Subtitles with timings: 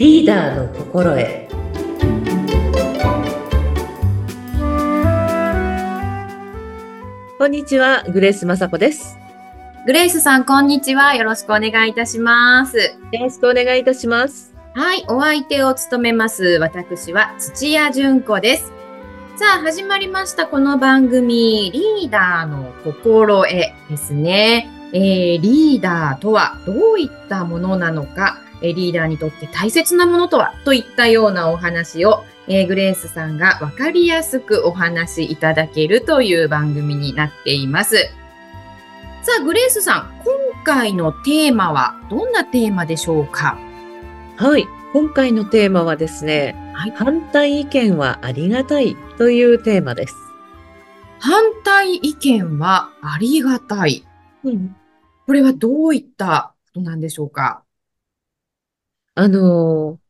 [0.00, 1.20] リーダーの心得
[7.36, 9.18] こんにちはグレース雅子です
[9.84, 11.14] グレイスさん、こんにちは。
[11.16, 12.78] よろしくお願いいたします。
[12.78, 16.56] よろしくお願いいたしますはい、お相手を務めます。
[16.62, 18.72] 私は土屋純子です。
[19.36, 20.46] さあ、始まりました。
[20.46, 23.50] この番組、リーダーの心得
[23.90, 24.70] ですね。
[24.94, 30.54] えーリーダーとはどういったものなのか、えーリーダーにとって大切なものとは？
[30.64, 37.96] といったようなお話を、えーグレースさんがわかりやすくお話しいただけるという番組になっています。
[39.22, 43.58] さあ、グレースさん、今回のテーマはどんなテーマでしょうか？
[44.36, 46.90] はい今回のテーマはですね、はい。
[46.92, 50.14] 反対意見はありがたいというテーマです、
[51.18, 54.04] 反対意見はありがたい。
[54.42, 54.74] うん、
[55.26, 57.62] これはどういったことなんでしょうか？
[59.22, 60.00] あのー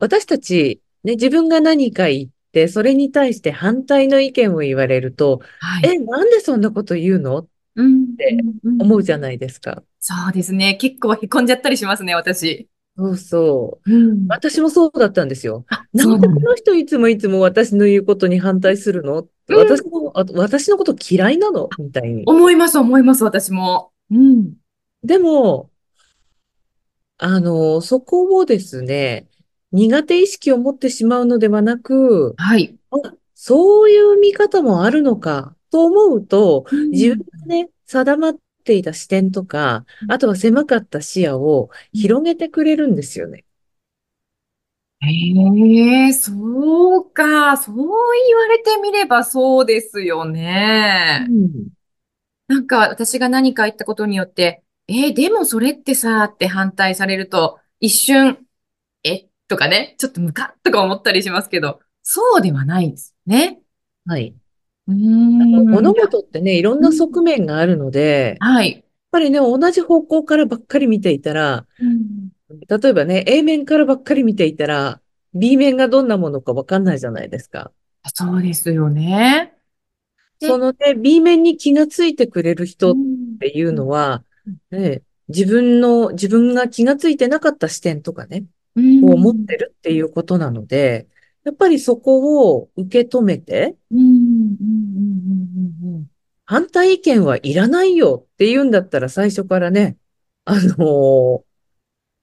[0.00, 7.38] 私たち、ね、自分が何か言って、それに対して反対の意見を言われると、はえ、なんでそんなこと言うの？
[7.38, 9.84] っうんてうん思うじゃないですか。
[10.00, 10.74] そうですね。
[10.74, 12.68] 結構へこんじゃったりしますね、私。
[12.98, 13.90] そうそう。
[13.94, 15.64] うん私もそうだったんですよ。
[15.68, 16.34] あ、なんでこ。
[16.34, 19.20] の人いつもいつも私の言うことに反対するの？
[19.20, 21.70] ってうん私の、あ私のこと嫌いなの？
[21.78, 22.24] みたいに。
[22.26, 23.92] 思います、思います、私も。
[24.10, 24.52] うん。
[25.02, 25.70] でも、
[27.18, 29.28] あの、そこをですね、
[29.72, 32.76] 苦手意識を持ってしまうのではなく、はい。
[32.90, 32.96] あ
[33.34, 43.44] そういう見方もあるのかと思うと、自分がね、定まっていた視点とか、あとは狭かった視野を広げてくれるんですよね。
[45.00, 47.56] へえ、そうか。
[47.56, 47.84] そう言
[48.36, 51.26] われてみればそうですよね。
[51.28, 51.66] うん
[52.48, 58.46] なんか私が何か言ったことによって、えーでもそれってさ、って反対されると、一瞬、
[59.04, 59.28] え？
[59.48, 63.60] とかね、ちょっとムカッとか思ったりしますけど、そうではないですね。
[64.06, 64.34] はい。
[64.88, 65.66] うーん。
[65.70, 68.84] 物事ってね、いろんな側面があるので、やっはい。
[69.10, 71.66] ぱりね、同じ方向からばっかり見ていたら、
[72.68, 75.00] 例えばね、A 面からばっかり見ていたら、
[75.34, 77.72] B 面がどんなものかわかんないじゃないですか。
[78.14, 79.58] そうですよね。
[80.38, 88.44] でそのね、B 面に気がついてくれる人っうんていうのはうん、ね、自分の、自分が気がついてなかった視点とかね、
[88.76, 91.06] うんを持ってるっていうことなので、
[91.44, 93.76] やっぱりそこを受け止めて、
[96.44, 99.96] 反対意見はいらないよって言うんだったら最初からね、
[100.44, 101.42] あの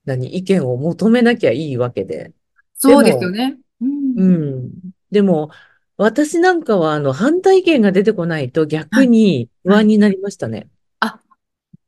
[0.06, 2.32] 何、意見を求めなきゃいいわけで。
[2.76, 3.58] そうですよね。
[3.82, 4.26] うんう
[4.66, 4.72] ん。
[5.12, 5.50] でも、
[5.98, 10.70] 私なんかは、あの、反対意見が出てこないと逆に不安になりましたね。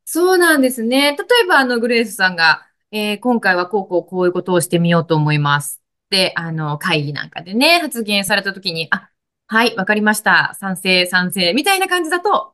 [0.08, 1.16] そうなんですね。
[1.18, 2.62] 例えば、あの、グレースさんが、
[2.92, 5.82] えー今回はこうこうこういうことをしてみようと思います。
[6.10, 9.10] で、あの、会議なんかでね、発言されたときに、あ、
[9.48, 10.56] はい、わかりました。
[10.60, 12.52] 賛成、賛成、みたいな感じだと、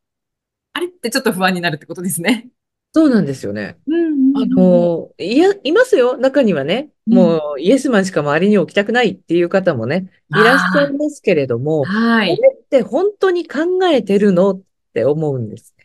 [0.73, 2.49] あれってちょっと不安になるってことですね。
[2.95, 3.77] そうなんですよね。
[3.87, 6.17] うんあの、いや、いますよ。
[6.17, 12.37] 中にはね、うんもうイエスマンしか周りに置きたくないっていう方もね、いらっしゃいますけれども、はい。
[12.37, 14.53] これって本当に考えてるの？
[14.53, 14.63] っ
[14.95, 15.82] て思うんですね。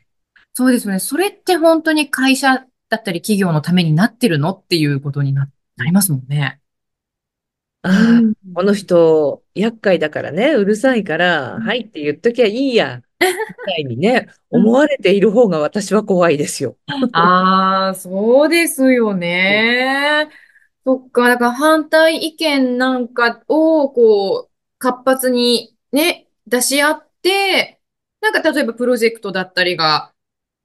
[0.57, 0.99] そうですよね。
[0.99, 6.59] それって本当に会社だったり企業のためになってるのっていうことにな、なりますもんね。
[7.83, 13.23] ああ、うんこの人、厄介だからね、うるさいから、うんはいって言っときゃいいや、み
[13.71, 16.75] たいにね、うん思われている方が私は怖いですよ。
[17.13, 20.27] ああ、そうですよね。
[20.83, 27.79] そっか、だから反対意見なんかを、こう、活発にね、出し合って、
[28.21, 30.15] なんか例えばプロジェクトだったりが、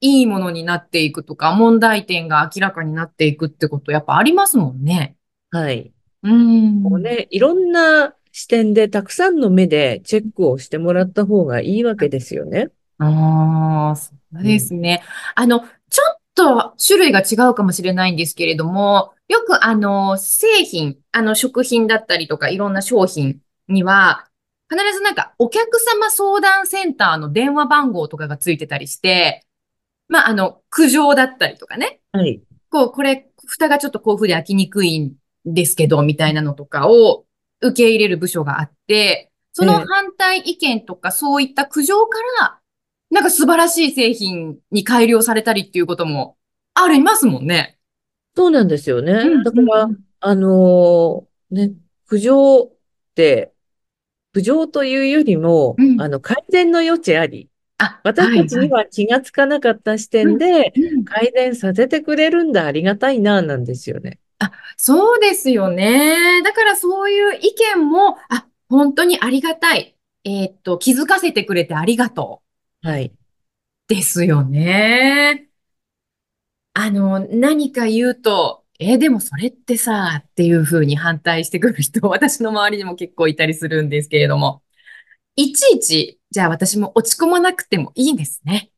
[0.03, 5.17] いいものになっていくとか、問題点が明らかになっていくってこと、やっぱありますもんね。
[5.51, 5.93] はい。
[6.25, 6.83] うん。
[6.83, 12.71] こうね、いろんな視点でたくさんの目でチェックをしてもらった方がいいわけですよね。
[12.99, 15.05] ああ、そうですね。
[15.37, 15.67] あの、ちょ
[16.13, 23.39] っと種類が違うかもしれないんですけれども、よくあの、製品、あの、食品だったりとか、いろんな商品
[23.69, 24.27] には、
[24.69, 29.47] 必ずなんか、お客様相談センターの電話番号とかがついてたりして、
[30.13, 32.01] まあ、あの、苦情だったりとかね。
[32.13, 32.43] はい。
[32.69, 35.15] こう、これ、蓋がちょっとこういう風で開きにくいん
[35.47, 37.25] ですけど、みたいなのとかを
[37.63, 42.59] 受け入れる部署があって、そのええ反対意見とかそういった苦情から、
[43.11, 46.37] なんか素晴らしい製品に改良されたりっていうことも
[46.75, 47.79] ありますもんね。
[48.37, 49.13] そうなんですよね。
[49.13, 51.73] うんだからうん、あのーね、
[52.07, 52.73] 苦情っ
[53.15, 53.55] て、
[54.35, 57.49] 苦情というよりもう、んあの、改善の余地あり。
[57.83, 60.73] あ、私たちには気がつかなかった視点で
[61.05, 64.19] 改善させてくれるんだ、ありがたいな、なんですよね。
[64.77, 66.43] そうですよね。
[66.43, 69.97] だからそういう意見も、あ、本当にありがたい。
[70.25, 72.43] えーっと、気づかせてくれてありがと
[72.83, 73.13] はい。
[73.91, 73.95] う。
[73.95, 75.49] ですよね。
[76.75, 84.62] あの、何か言うと、えーでもそれってさ、っていうふうに反対してくる人、私の周りにも結構いたりするんですけれども、
[85.37, 88.71] いちいち、じゃあ私も落ち込まなくてもいいんですね。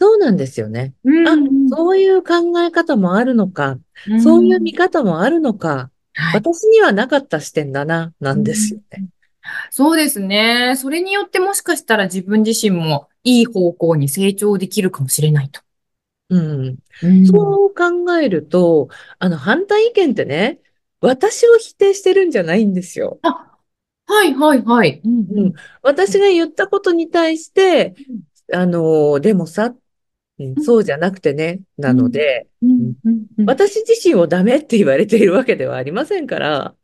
[0.00, 0.94] そうなんですよね。
[1.04, 3.78] うんあ、そういう考え方もあるのか、
[4.20, 9.08] そういう見方もあるのか、はい私にはなかった視点だな、なんですよね。
[9.70, 10.74] そうですね。
[10.76, 15.60] それによってもしかしたら自分自身もいい方向に成長できるかもしれないと。
[16.30, 16.78] うん。
[17.02, 18.88] うんそう考えると、
[19.18, 20.60] あの、反対意見ってね、
[21.00, 23.18] 私を否定してるんじゃないんですよ。
[23.22, 23.53] あ、
[24.06, 25.00] はいはいはい。
[25.04, 25.52] うんうん。
[25.82, 27.94] 私が言ったことに対して、
[28.52, 29.74] あの、でもさ、うん
[30.64, 32.48] そうじゃなくてね、なので、
[33.46, 36.74] 私自身をダメって言われているわけではありませんから、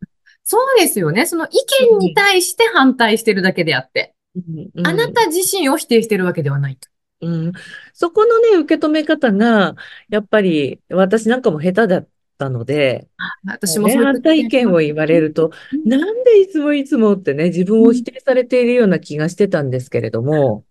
[0.45, 1.27] そうですよね。
[1.27, 1.51] その意
[1.91, 6.89] 見に対して反対してるだけであって、うんあなた自身を否定してるわけではないと。
[7.23, 7.53] うん、
[7.93, 9.75] そこのね、受け止め方が、
[10.09, 12.09] やっぱり私なんかも下手だっ
[12.41, 13.09] たので、
[13.45, 20.65] ね、私もそう反対意見を言われると、うんなんでいつもいつもってね、自分を否定されているような気がしてたんですけれども、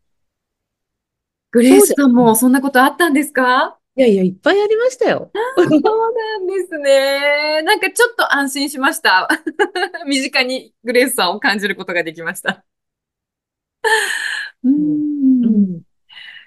[1.51, 3.77] グレースさんもそんなことあったんですか？
[3.95, 5.31] いやいや、いっぱいありましたよ。
[5.57, 7.61] そうなんですね。
[7.63, 9.27] なんかちょっと安心しました。
[10.07, 12.63] 身近にグレースさんを感じることができました。
[14.63, 15.81] ううんん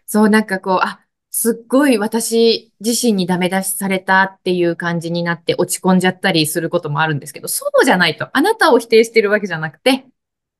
[0.07, 1.01] そう、なんかこう、あ、
[1.34, 8.29] すっごい私自身にダメ出しされたっていう感じになって落ち込んじゃったりすることもあるんですけど、そうじゃないと。
[8.37, 10.05] あなたを否定してるわけじゃなくて、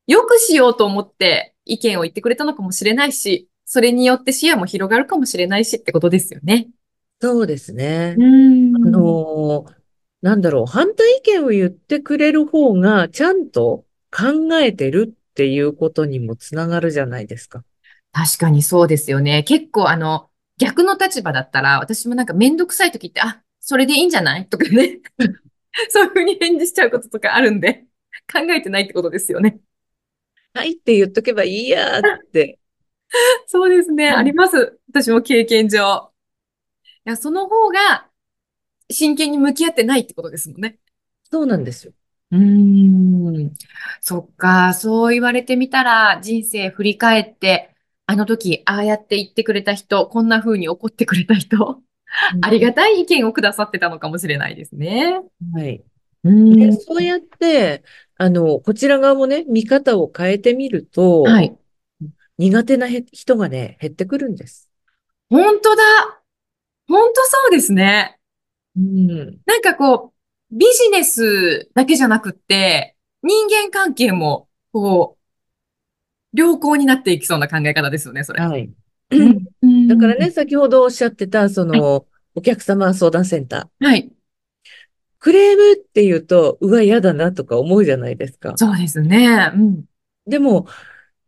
[0.07, 6.69] よくしようと思って意見を言ってくれたのかもしれないし、それによって視野も広がるかもしれないしってことですよね。
[7.21, 8.15] そうですね。
[8.15, 9.83] んあのー
[10.23, 17.65] なんだろう、反対意見を言ってくれる方が、ちゃんと考えてるっていうことにもつながるじゃないですか。
[18.13, 19.43] 確かにそうですよね。
[19.43, 24.47] 結構あの、逆の立場だったら、私もなんかめんどくさい時って、あ、それでいいんじゃない？
[24.47, 24.99] とかね。
[25.89, 27.85] そういうふうに返事しちゃうこととかあるんで、
[28.31, 29.59] 考えてないってことですよね。
[30.53, 32.59] はいって言っとけばいいやって。
[33.47, 34.07] そうですね。
[34.09, 34.79] うんあります。
[34.89, 36.11] 私も経験上。
[37.05, 38.09] いや、その方が
[38.89, 40.79] 真剣に向き合ってないってことですもんね。
[41.31, 41.93] そうなんですよ。
[42.31, 43.53] うーん。
[44.01, 44.73] そっか。
[44.73, 47.72] そう言われてみたら、人生振り返って、
[48.05, 51.81] あの時、ああやって言ってくれた人、こんな風に怒ってくれた人、
[52.41, 55.21] ありがたい意見をくださってたのかもしれないですね。
[55.53, 55.83] はい。
[56.23, 57.83] うんで、そうやって、
[58.17, 61.57] あの、こちら側もね、見方を変えてみると、はい。
[62.37, 64.69] 苦手なへ人がね、減ってくるんです。
[65.29, 65.83] 本当だ。
[66.87, 68.19] 本当そうですね。
[68.75, 69.17] うん。
[69.45, 70.13] なんかこ
[70.51, 75.22] う、ビジネスだけじゃなくって、人間関係も、こう、
[76.33, 78.41] 良好になっていきそうな考え方ですよね、それ。
[78.43, 78.69] はい。
[79.11, 79.25] う
[79.65, 80.31] んだからね、。
[80.31, 83.85] 先ほどおっしゃってた、その、お客様相談センター。
[83.85, 84.11] はい。
[85.19, 88.53] クレームって言うと、うわ、嫌だなとか思うじゃないですか。
[88.57, 89.51] そうですね。
[89.53, 89.85] うん。
[90.25, 90.67] でも、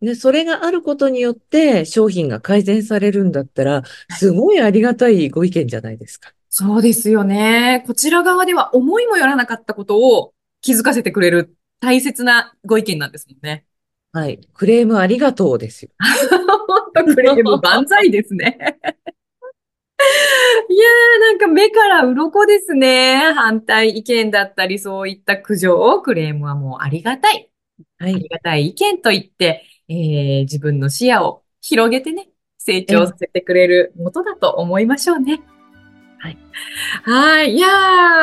[0.01, 3.83] ね、それがあることによって商品が改善されるんだったら、
[4.17, 6.33] すごいありがたいご意見じゃないですか。
[6.49, 7.83] そうですよね。
[7.87, 13.65] こちら側では思いもよらなかったことを気づかせてくれる大切なご意見なんですもんね。
[14.15, 14.39] はい。
[14.53, 15.91] クレームありがとうですよ。
[16.95, 18.57] 本当クレーム万歳ですね。
[20.69, 23.33] いやー、なんか目から鱗ですね。
[23.35, 27.51] 反対意見だったり、そういった苦情、クレームはもうありがたい。
[27.97, 28.15] はい。
[28.15, 35.41] ありがたい意見と言って、えー自分の視野を広げてね、成長させてくれるもとだと思いましょうね。
[36.19, 36.37] はい。
[37.03, 37.53] はい。
[37.53, 37.67] いや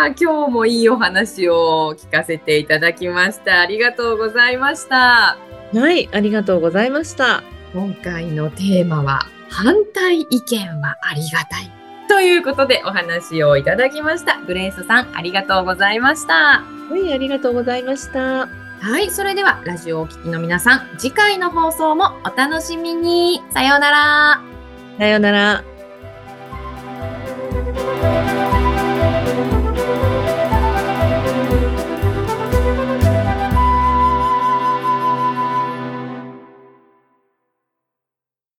[0.08, 3.61] ー、今日もいいお話を聞かせていただきました。
[3.61, 5.51] ありがとうございました。
[5.75, 6.09] はい。
[6.12, 7.43] ありがとうございました。
[7.73, 11.71] 今回のテーマは、反対意見はありがたい。
[12.09, 14.38] ということでお話をいただきました。
[14.43, 16.35] グレースさん、ありがとうございました。
[16.35, 16.64] は
[16.97, 17.12] い。
[17.12, 18.49] ありがとうございました。
[18.83, 23.41] はい、それではラジオをお聞きの皆さん、次回の放送もお楽しみに。
[23.50, 24.43] さようなら。
[24.99, 25.72] さようなら。